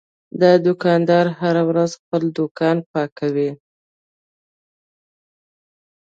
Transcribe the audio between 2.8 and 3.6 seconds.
پاکوي.